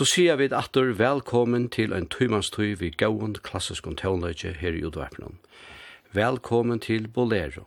[0.00, 5.34] så sier vi atter velkommen til en tøymannstøy vi gauan klassisk tøvnløyge her i utvarpnen.
[6.16, 7.66] Velkommen til Bolero.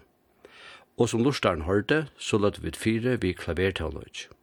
[0.98, 4.34] Og som lortaren hørte, så løtte vi fire vi klavertøvnløyge.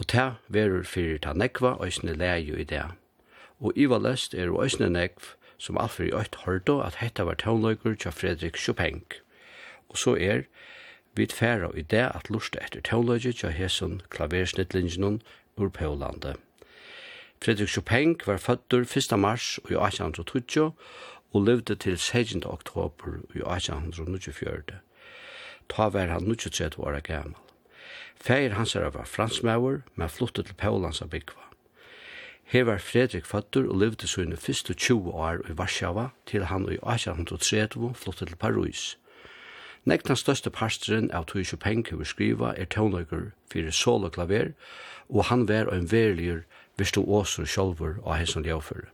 [0.00, 2.86] Og ta verur fyrir ta nekva òsne leie i det.
[3.60, 8.00] Og Iva Lest er òsne nekv som alfer i òtt hørte at hetta var tøvnløyger
[8.00, 9.04] til Fredrik Chopin.
[9.92, 10.48] Og så er
[11.12, 15.20] vi færa i det at lortet etter tøvnløyge til hesson klaversnittlingen
[15.58, 16.47] ur Pølandet.
[17.44, 19.18] Fredrik Chopin var føddur 1.
[19.18, 20.72] mars i 1820
[21.32, 22.42] og levde til 16.
[22.46, 24.62] oktober i 1824.
[25.68, 27.42] Ta var han 23 år gammal.
[28.20, 31.44] Feir hans er var fransmauer, men flyttet til Paulans av Bikva.
[32.44, 36.80] Her var Fredrik føddur og levde sine første 20 år i Varsjava til han i
[36.82, 38.96] 1830 flyttet til Paris–
[39.88, 44.50] Nekna største parsteren av Tui Chopin vi skriva er tøvnløyker fyrir solo klaver,
[45.08, 46.42] og han vær en verligur
[46.76, 48.90] virstu åsur sjolvur og hesson ljøfer.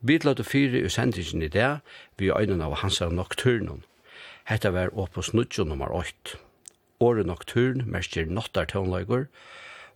[0.00, 1.80] Vi lade fire i sendingen i det,
[2.16, 3.84] vi er øynene av hans av nokturnen.
[4.48, 6.38] Hetta var Opus Nudjo nummer 8.
[7.00, 9.26] Åre nokturn merker nottar tøvnløyker,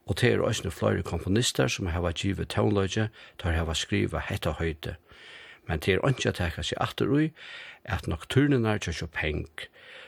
[0.07, 3.09] og det er også flere komponister som har givet tøvnløyke
[3.39, 4.99] til å ha skriva hetta høyde.
[5.65, 7.31] Men det er ikke å teka seg atter ui
[7.89, 9.09] at nokturnen er til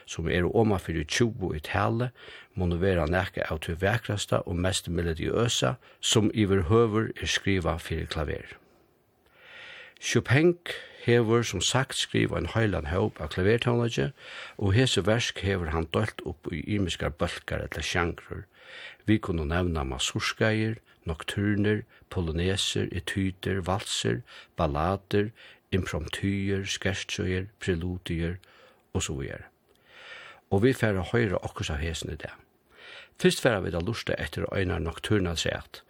[0.06, 2.10] som er oma fyrir 20 i tale,
[2.54, 8.06] må vera nekka av til vekrasta og mest melodiøsa som iver høver er skriva fyrir
[8.06, 8.56] klaver.
[10.00, 10.56] Chopin
[11.04, 14.10] hever som sagt skriva en høylan høyp av klavertånlage,
[14.58, 18.44] og hese versk hever han dølt opp i imiskar bølgar eller sjangrur.
[19.06, 24.22] Vi kunne nevna masurskeier, nokturner, poloneser, etyder, valser,
[24.56, 25.30] ballader,
[25.72, 28.38] impromptyer, skerstsøyer, preludier,
[28.94, 29.53] og så videre
[30.54, 32.30] og vi færa høyre okkurs av hesen i det.
[33.18, 35.82] Fyrst færa vi da lusta etter øynar nokturna sett.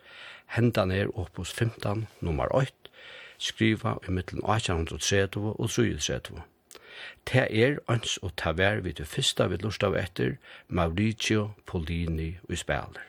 [0.57, 2.73] Hendan er opus 15, nummer 8,
[3.39, 6.45] skriva i mittlen 1830 og 1830.
[7.27, 10.37] Ta er ans og taver vi til fyrsta vi lusta av etter
[10.69, 13.05] Mauricio Polini og spiller.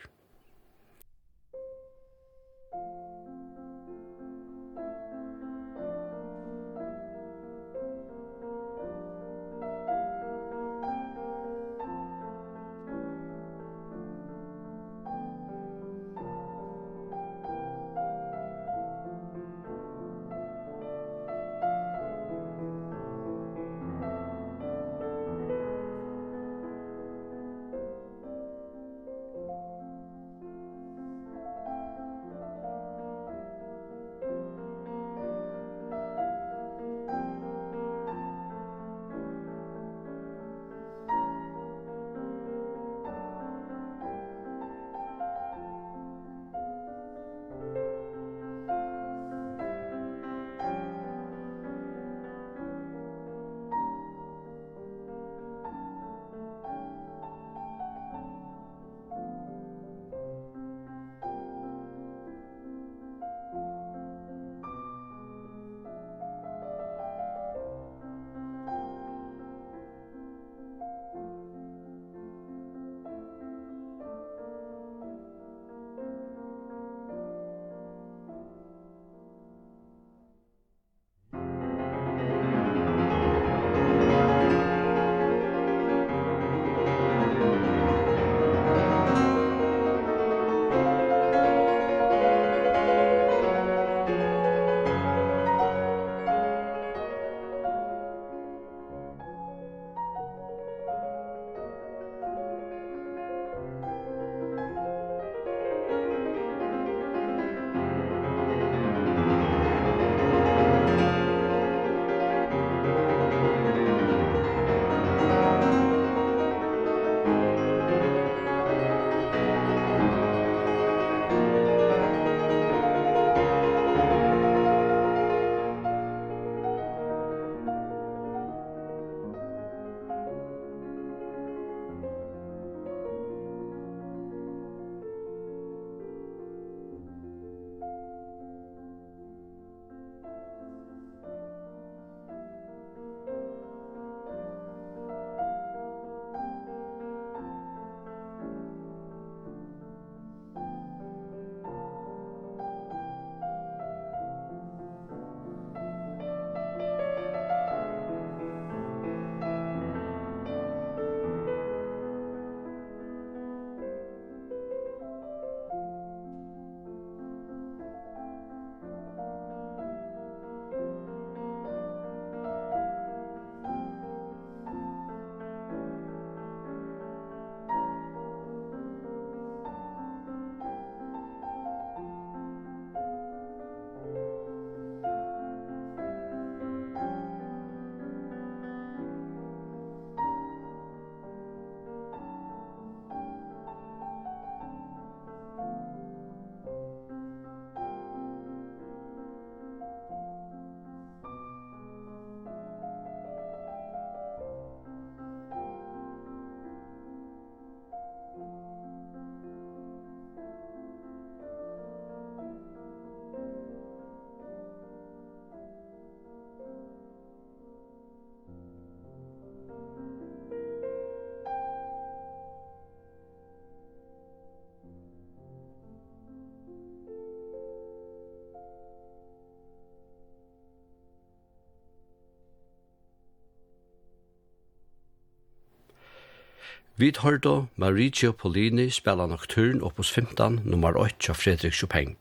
[236.97, 242.15] Vi hørte Mauricio Polini spela nocturn oppos 15, nummer 8 av Fredrik Chopin.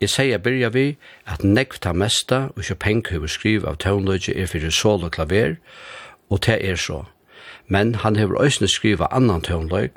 [0.00, 0.84] Jeg sier byrja vi
[1.28, 5.58] at nekv ta mesta og Chopin hever skriv av tøvnløgje er fyrir sol og klaver,
[6.30, 7.02] og det er så.
[7.68, 9.92] Men han hever òsne skriva annan tøvnløg,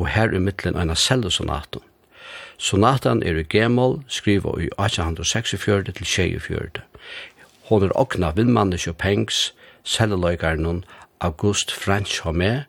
[0.00, 1.84] og her er mittlen eina cellosonaten.
[2.56, 6.80] Sonatan er i gemol, skriva i 1846 til 24.
[7.68, 9.52] Hon er okna vindmanne Chopins,
[9.84, 10.84] selleløygarnen
[11.20, 12.64] August French Homé,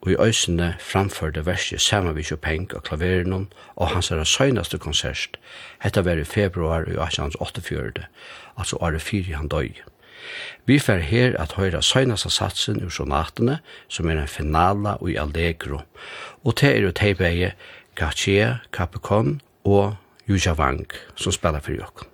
[0.00, 5.38] og i øysene framførte verset saman vi Chopin og klaveren og hans er søgnaste konsert.
[5.82, 8.04] Hetta var i februar i 1884,
[8.56, 9.72] altså året fyri han døy.
[10.66, 15.16] Vi fer her at høyra søgnaste satsen ur sonatene, som er en finala og i
[15.16, 15.80] Allegro,
[16.44, 17.52] og te er jo teibeie
[17.96, 19.96] Cartier, Capricorn og
[20.28, 22.09] Jujavang, som spiller for jokken.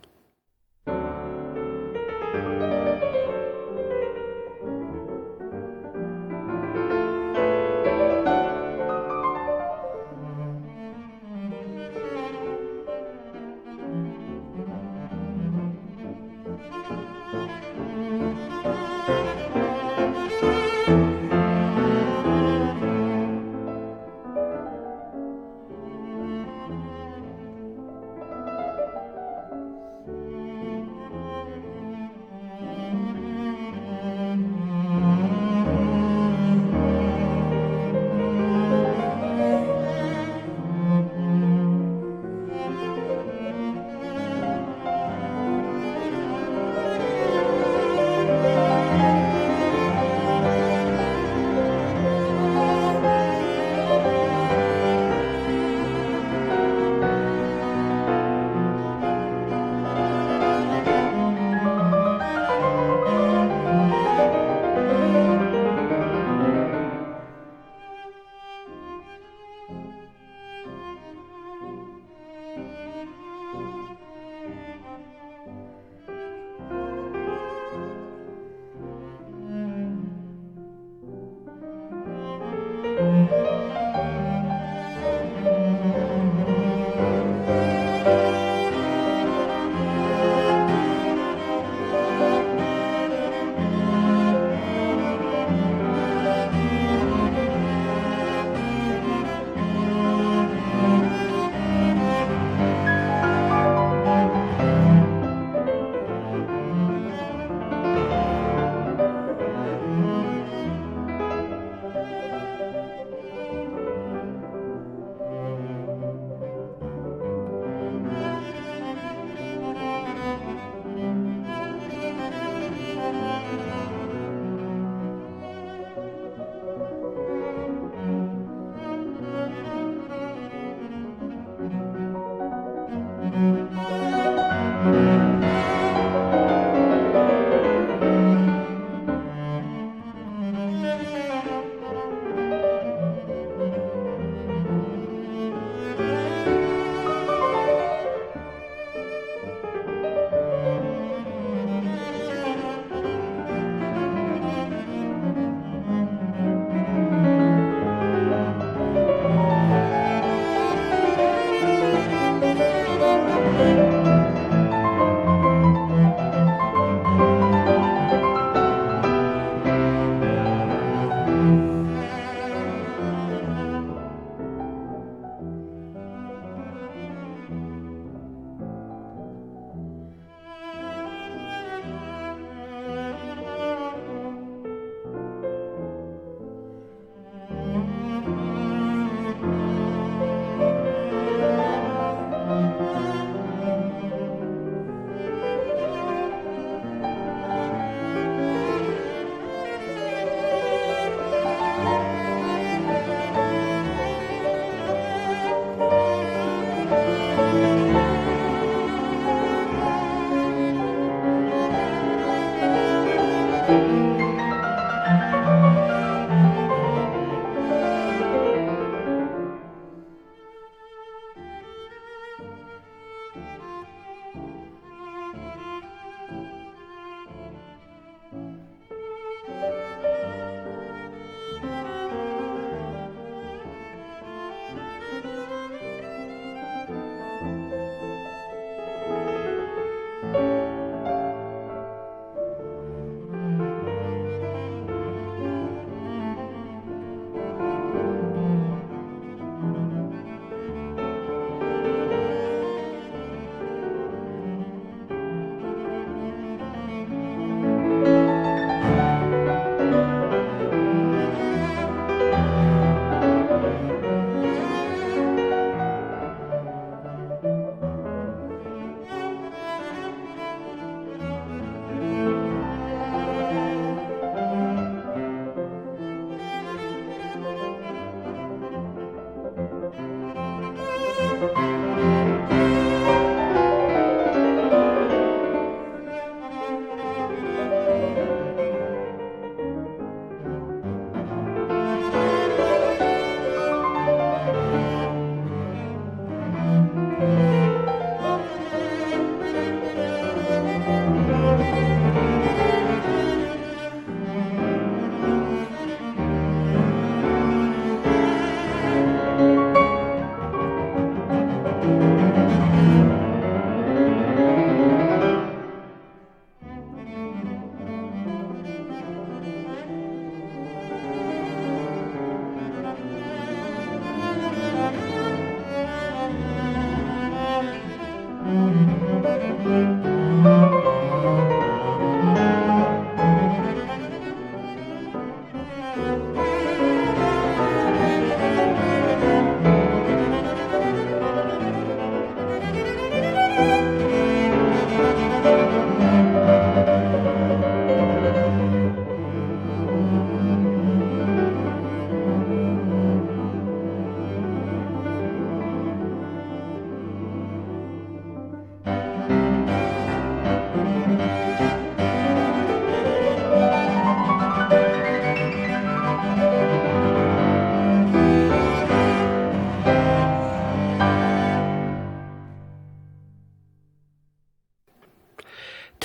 [213.69, 214.26] Musik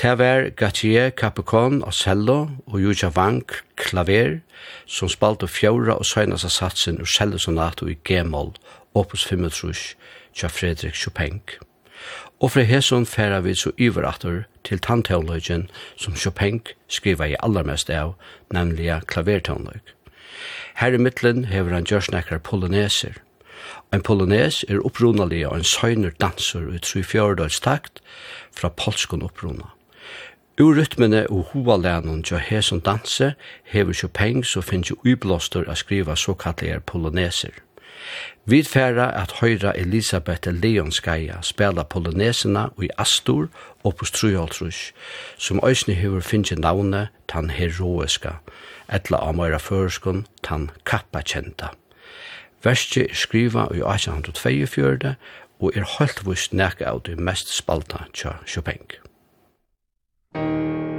[0.02, 4.40] Tever var Capricorn og cello og Juja Vank klaver
[4.88, 8.56] som spalte fjóra og søgnast av satsen ur cellosonato i G-moll,
[8.98, 9.94] opus 35,
[10.34, 11.42] tja Fredrik Chopin.
[12.40, 18.16] Og fra hesson færa vi så iverator til tannteologien som Chopin skriva i allermest av,
[18.50, 19.86] nemlig klaverteolog.
[20.82, 23.22] Her i mittlen hever han gjørsnekkar poloneser.
[23.94, 28.02] En polones er opprunalig og en søgner danser ut 3-4 takt
[28.52, 29.70] fra polskon opprunelig.
[30.60, 33.34] Ur rytmene og hovalænen til hesen danse
[33.64, 37.54] hever Chopin så finnes jo ublåster å skriva såkallige poloneser.
[38.46, 43.48] Vi færa at høyra Elisabeth Leonskaja spela polonesina i Astor
[43.84, 44.92] og på Struholtrus,
[45.38, 48.42] som òsne hever finnje navnet tan heroiska,
[48.90, 51.72] etla av møyra føreskun tan kappakjenta.
[52.64, 55.16] Verstje er skriva i 1842
[55.62, 59.01] og er holdt vust nek av det mest spalta tja Chopin.
[60.34, 60.91] Musik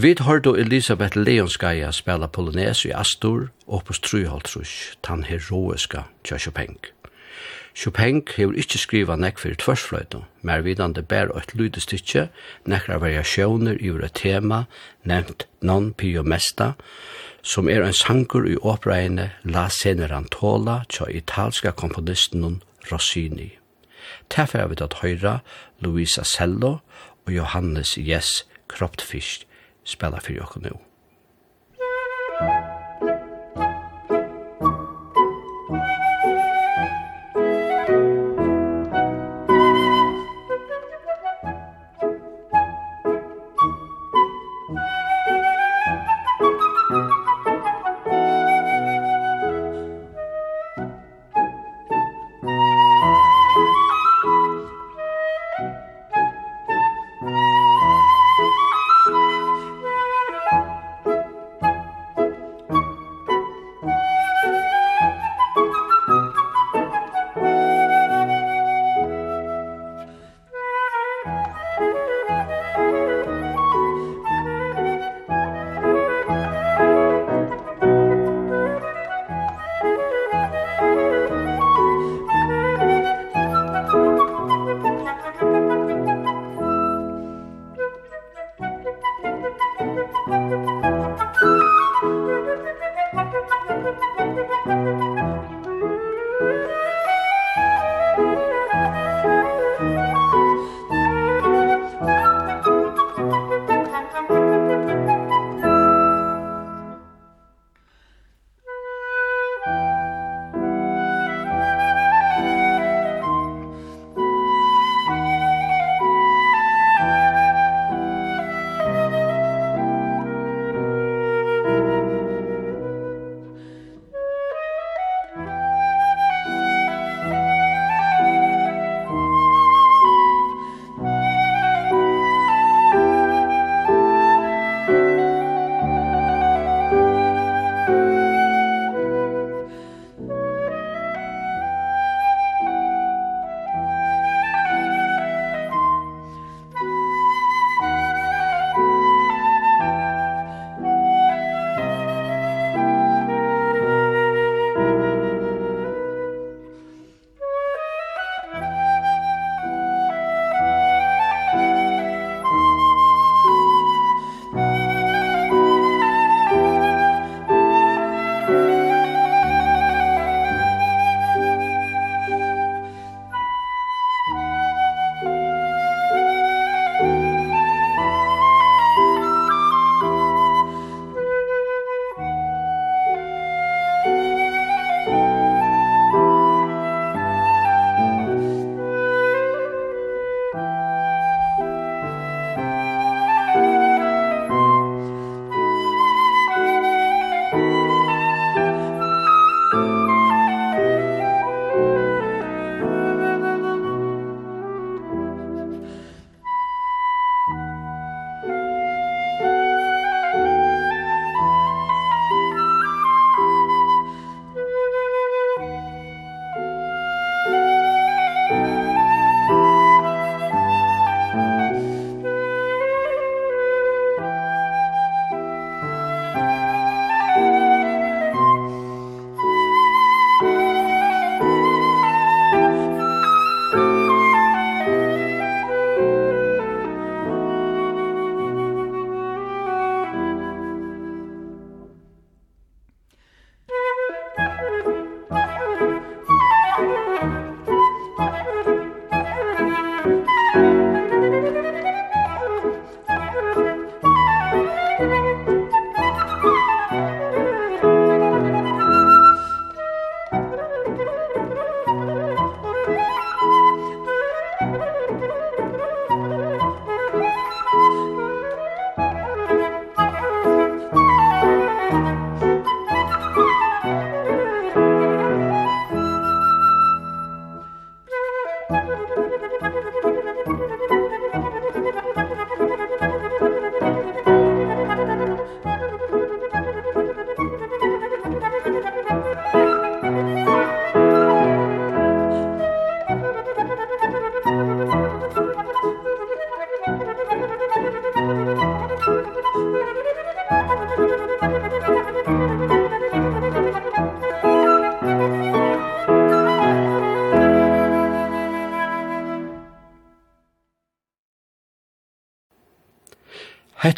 [0.00, 6.76] Vi hørte Elisabeth Leonskaya spela Polones i Astor, opus 3,5, tan heroiska tja Chopin.
[7.74, 12.28] Chopin hefur ikkje skriva nekk fyrir tversfløyta, mer vidande bær og et lydestykje,
[12.70, 14.60] nekkra variasjoner i ura tema,
[15.02, 16.76] nevnt non pio mesta,
[17.42, 23.50] som er ein sangur i opereine La Senerantola tja italska komponisten Rossini.
[24.30, 25.40] Tæffer er vi at høyra
[25.82, 26.76] Luisa Sello
[27.26, 29.47] og Johannes Jess Kroptfisk
[29.88, 30.76] spela fyrir okkur nú.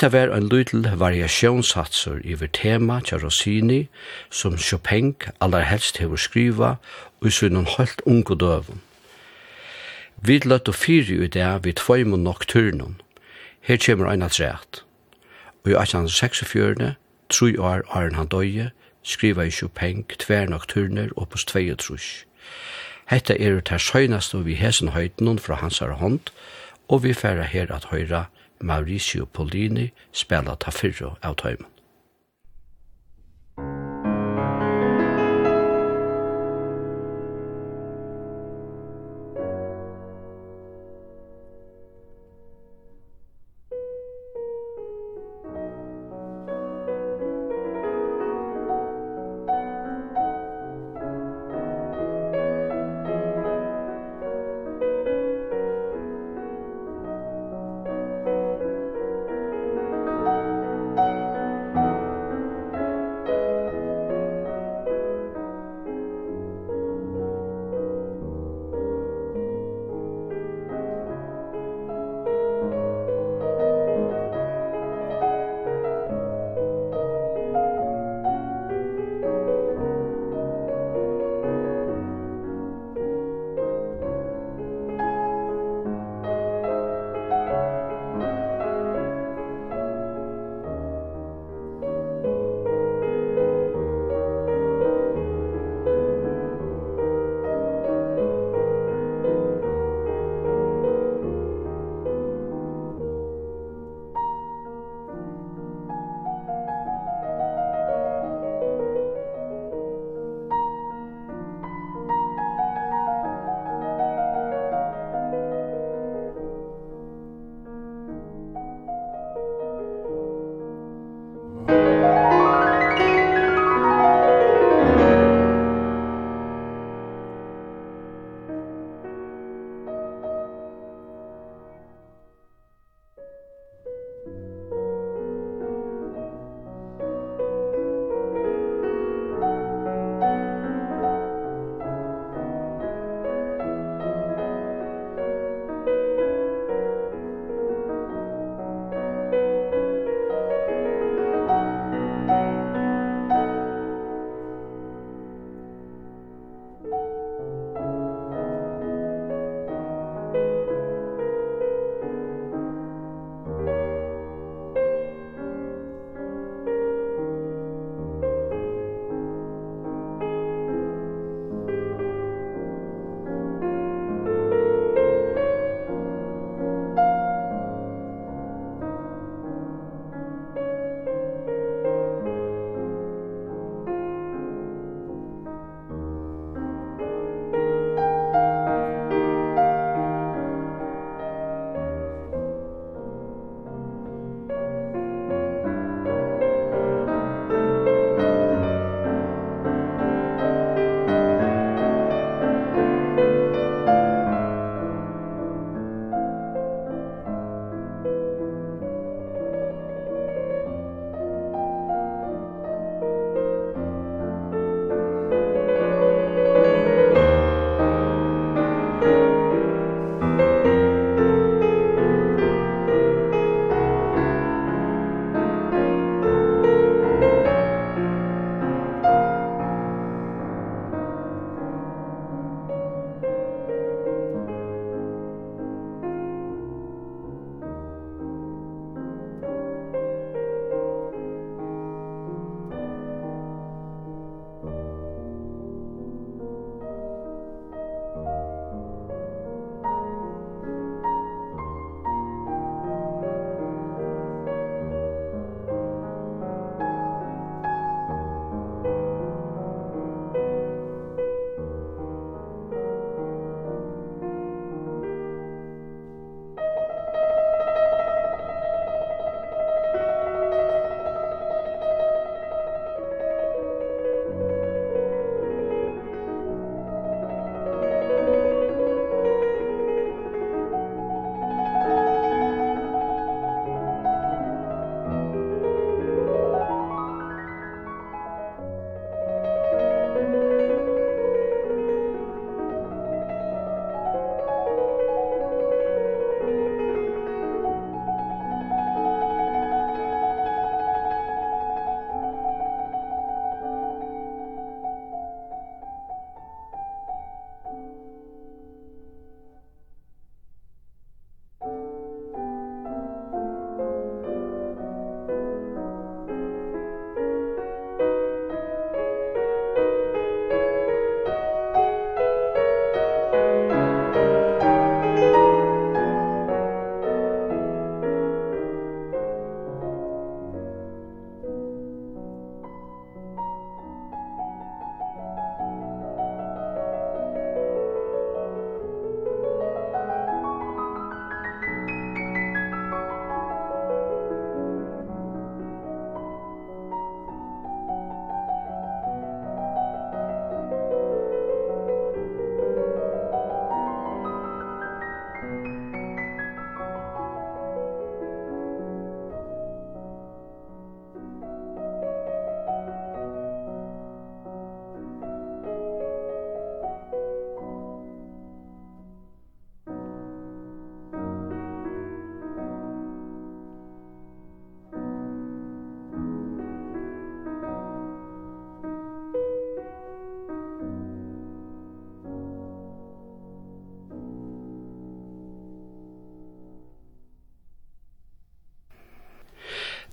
[0.01, 3.89] Hetta var ein lítil variationssatsur yvir tema tja Rossini
[4.31, 5.11] som Chopin
[5.41, 6.71] allar helst hevur skriva
[7.21, 8.81] og sínum heilt ungu døvum.
[10.25, 12.97] Vi løtt og fyri i der við tvøym og nocturnum.
[13.61, 14.83] Her kemur ein at.
[15.65, 16.97] Og i 1846,
[17.29, 18.71] tru år Arn han døye,
[19.03, 22.25] skriva i Chopin tver nocturner opus 22.
[23.05, 26.21] Hetta er ut her og vi hesen høytnum fra hans hånd,
[26.89, 28.25] og vi færa her at høyra
[28.61, 31.70] Mauricio Polini spela ta fyrro av tøymen.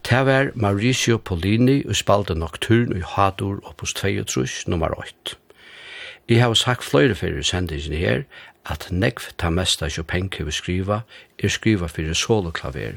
[0.10, 5.36] Det var Mauricio Polini og spalte Nocturne i Hadur opus 22, nummer 8.
[6.30, 8.24] Jeg har sagt flere fyrir sendingen her
[8.66, 11.02] at nekv ta mesta Chopin vi skriva
[11.44, 12.96] er skriva fyrir soloklaver.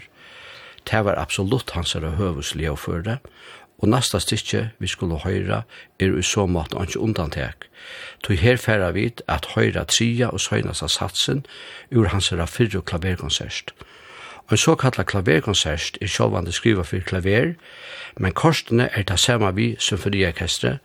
[0.90, 3.18] Det var absolutt hans er høvus å
[3.82, 5.62] og nasta stikje vi skulle høyra
[5.98, 7.66] er i så måte anki undantek.
[8.22, 11.44] Toi her færa vid at høyra tria og søgnasa satsen
[11.90, 13.74] ur hans er fyrre klaverkonsert.
[13.74, 13.90] klaverkonsert
[14.50, 17.52] En såkalla klaverkonsert er sjålvande skriva for klaver,
[18.18, 20.78] men korstene er det samme vi symfoniorkestre,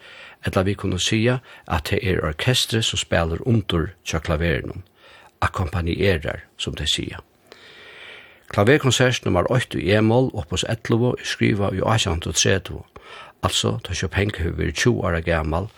[0.45, 4.83] eller vi kunne sija at det er orkestre som spelar under tja klaveren,
[5.41, 7.23] akkompanierar, som det sija.
[8.53, 12.83] Klaverkonsert nummer 8 i E-moll, oppås 11, er skriva i 1830,
[13.41, 15.71] altså ta Chopin høver 20 år gammal,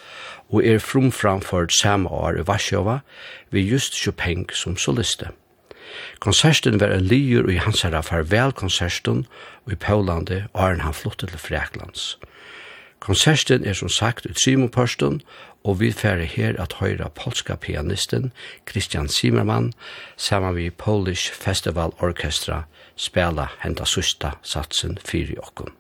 [0.50, 3.00] og er frumframført samme år i Varsjova,
[3.50, 5.32] vi just Chopin som soliste.
[6.20, 9.26] Konserten var en lyur i hans herra farvelkonserten
[9.66, 12.18] og i Pålande er han flottet til Freklands.
[13.00, 15.22] Konserten er som sagt ut Simonpørsten,
[15.64, 18.32] og vi færre her at høyra polska pianisten
[18.70, 19.74] Christian Zimmermann
[20.18, 22.64] saman vi Polish Festival Orchestra
[22.96, 25.74] spela henda susta satsen fyri okkon.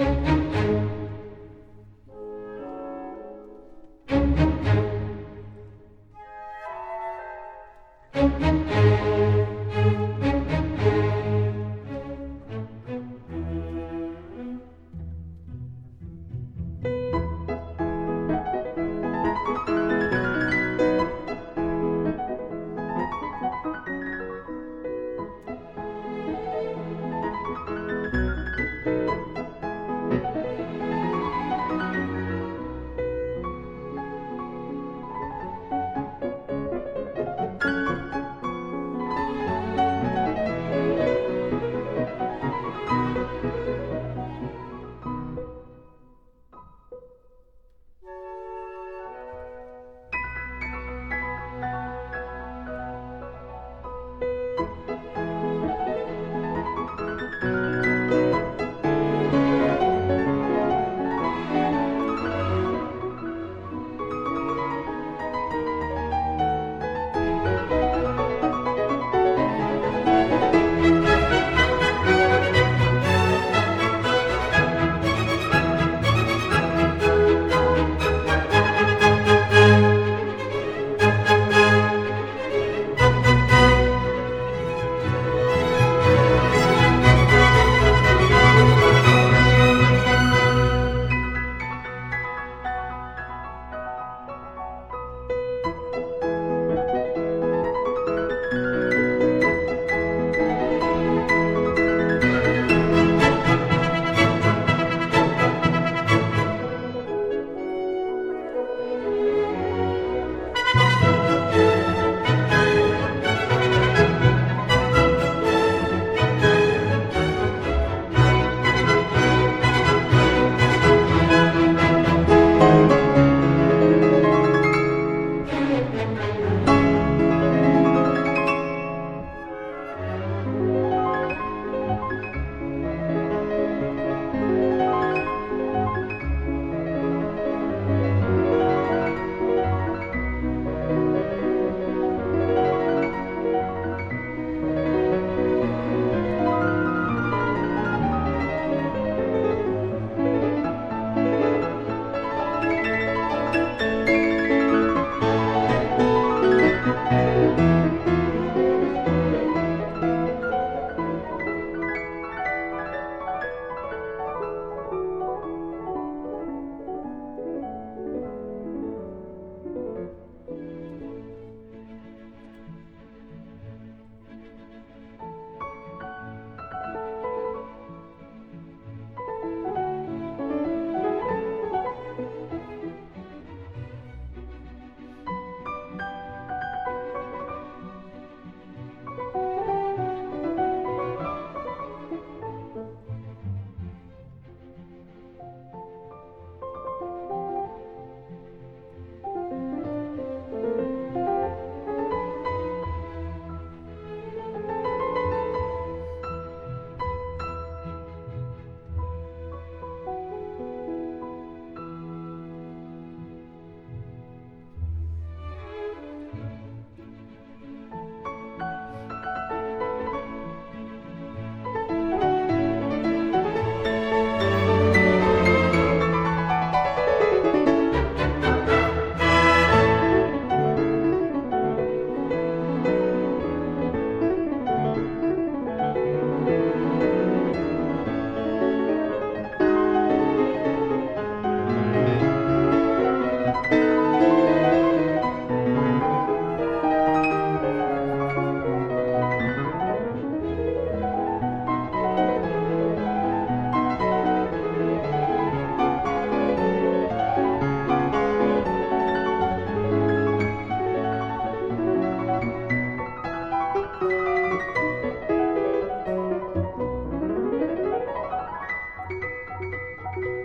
[0.00, 0.49] Musik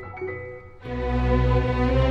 [0.05, 2.04] Musik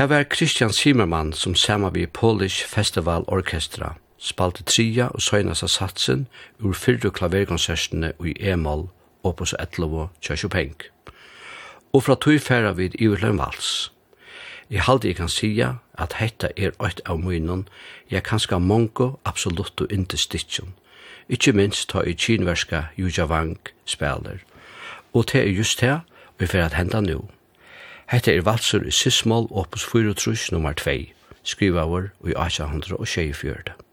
[0.00, 5.68] Det var Christian Zimmermann som sammen vi Polish Festival Orkestra spalte tria og søgnast av
[5.68, 6.22] satsen
[6.58, 8.86] ur fyrre klaverkonsertene i E-moll
[9.22, 10.72] opus 11 tja Chopin.
[11.92, 13.92] Og fra tog færa vid Iverløn Vals.
[14.70, 17.66] I halde jeg kan sia at hetta er eit av munnen,
[18.10, 20.72] jeg kanska mongo absolutt og inte stitjon.
[21.28, 24.40] Ikkje minst ta i kinverska Juja Wang speler.
[25.12, 26.00] Og det er just det
[26.38, 27.28] vi fyrir at henda nu.
[28.10, 30.14] Hetta er valsur i Sismol, opus 4,
[30.52, 30.90] nummer 2,
[31.46, 33.89] skrivaver i 1824.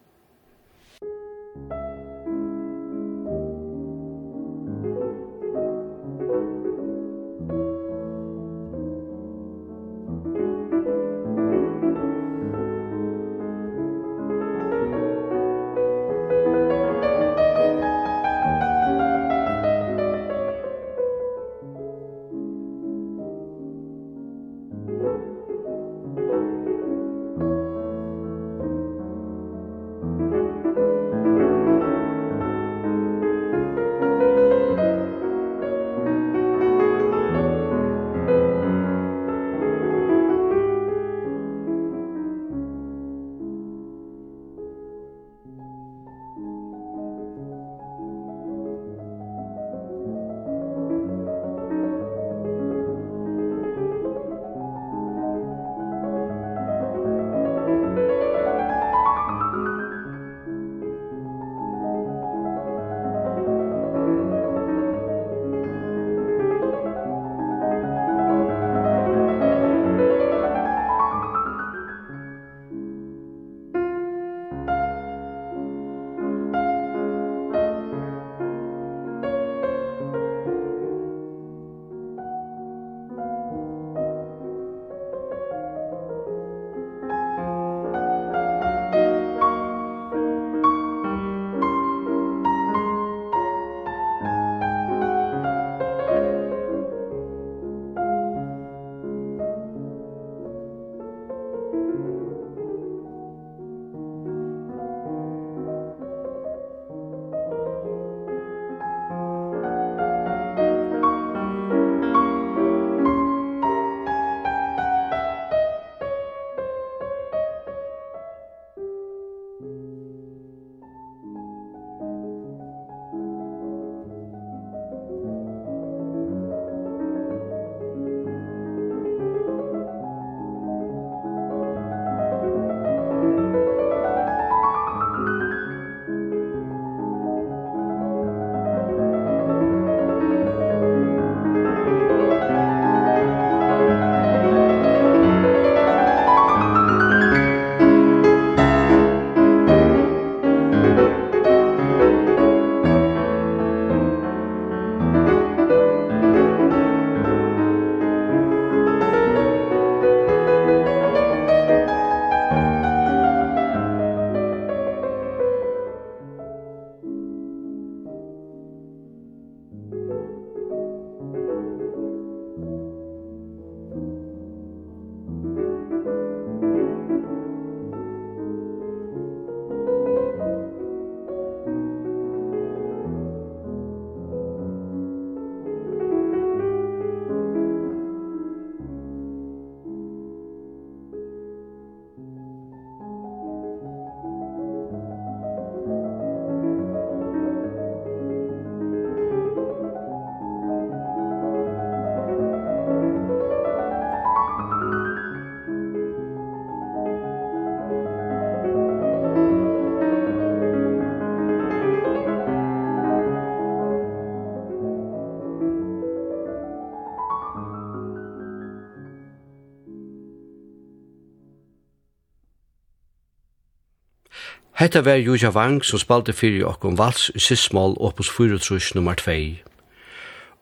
[224.78, 228.60] Hetta var Juja Wang som spalte fyrir okkom vals i sissmål opus 4
[228.96, 229.32] nummer 2.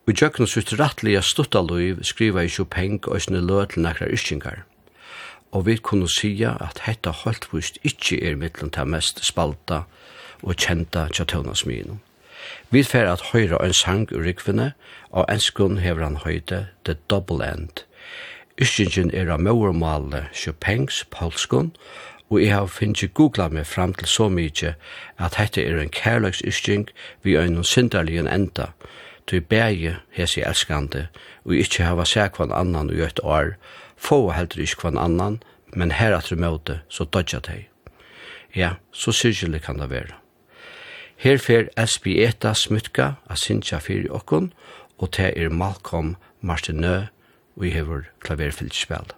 [0.08, 4.64] Og Jöknus ut rattliga stuttaluiv skriva i Chopin og sinne lø til nakra yskingar.
[5.52, 9.82] Og vi kunne sija at hetta holdtvist ikkje er mittlen til mest spalta
[10.44, 11.98] og kjenta tjatøvnansmino.
[12.72, 14.72] Vi fer at høyra en sang ur rikvene,
[15.12, 17.84] og enskun hever han høyde The Double End.
[18.62, 21.74] Yskingen er av mauermale Chopin's polskun,
[22.30, 24.74] og jeg har finnst googla meg fram til så mykje
[25.18, 26.88] at dette er en kærløksysking
[27.24, 28.72] vi øynun syndarligen enda,
[29.28, 31.08] til bæge hesi elskande,
[31.46, 33.56] og ikkje hava seg kvann annan i eit år,
[33.98, 35.42] få heldur ikkje kvann annan,
[35.74, 37.68] men her at du møte, så dodja teg.
[38.56, 40.16] Ja, så syrgjelig kan det være.
[41.18, 44.52] Her fer Esbieta Smutka, a Sintja fyrir okkon,
[44.98, 47.08] og te er Malcolm Martinø,
[47.56, 49.16] og i hevur klaverfylgspel.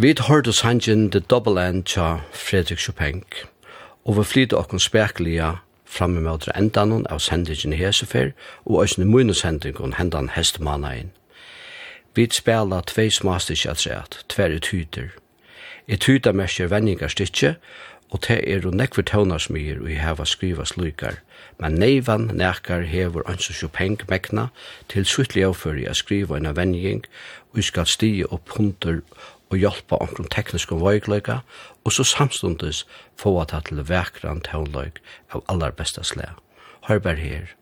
[0.00, 3.24] Vi hørte sangen The Double End tja Fredrik Chopin,
[4.04, 8.30] og vi flytte okken spekkelige framme med åter endan av sendingen i Hesefer,
[8.64, 11.10] og også munesendingen hendan hestemannen.
[12.14, 15.08] Vi spela tvei smastikke at sett, I tyder.
[15.88, 17.56] Et tyder merker vendingarstikke,
[18.10, 21.18] og te er og nekver tøvnarsmyr og i heva skriva slukar,
[21.58, 24.46] men neivan nekar hever ansu Chopin mekna
[24.88, 27.04] til suttlig avføri a skriva en avvending
[27.52, 29.00] og skal stige opp hunter
[29.50, 31.38] og hjelpa omkring tekniske vøygløyga,
[31.84, 32.86] og så samstundes
[33.16, 35.00] få at til vekran tøvnløyg
[35.34, 36.36] av allar besta slag.
[36.88, 37.54] Hør bare her.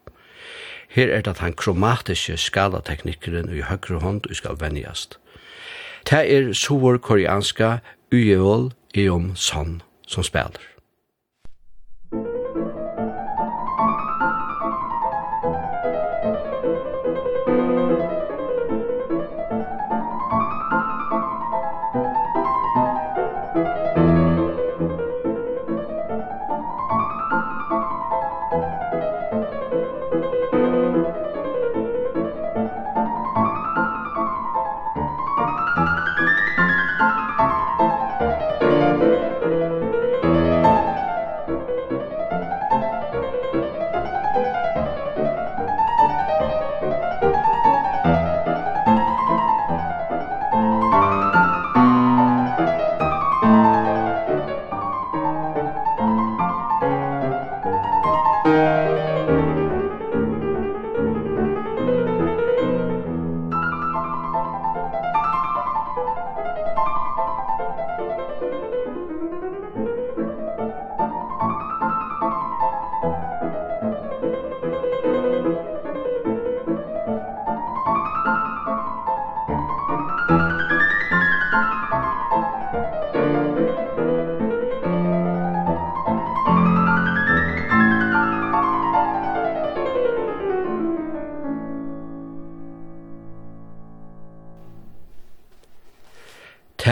[0.89, 5.19] Her er det at han kromatiske skalateknikeren i høyre hånd og skal venjast.
[6.11, 7.79] Det er sovor koreanska
[8.15, 10.76] ujeol eom son som spelar.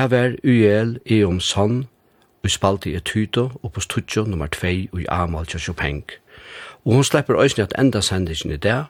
[0.04, 1.86] Det Uel UL i om sann,
[2.42, 6.04] og spalte i Tyto og på stutjo nummer 2 i Amal Kjøsjopeng.
[6.84, 8.84] Og hon slipper òsne at enda sendingen i det,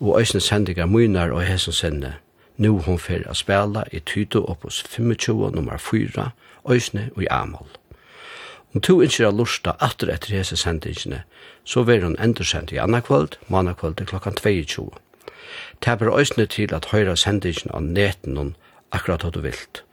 [0.00, 2.14] og òsne sendinger munar og hesson sende.
[2.56, 6.30] Nå hon fer a spela i Tyto og på 25 nummer 4,
[6.64, 7.68] òsne og i Amal.
[8.74, 11.22] Om to ikke a lusta atter etter hese sendingene,
[11.64, 14.90] så vil hun endersendt i anna kvöld, manna kvöld til klokkan 22.
[15.80, 18.54] Taper òsne til at høyra sendingen av neten
[18.90, 19.84] akkurat hva du vilt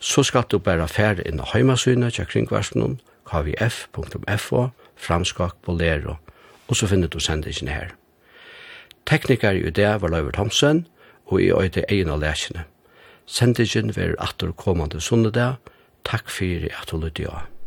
[0.00, 6.16] så skal du bare fære inn av heimasynet til kringvarslenen, kvf.fo, framskak bolero,
[6.68, 7.92] og så finner du sendingen her.
[9.06, 10.86] Tekniker i det var Løyver Thomsen,
[11.26, 12.64] og i øyde egen av lesene.
[13.26, 15.56] Sendingen vil atter kommande sunnedag.
[16.04, 17.57] Takk for at du lytte av.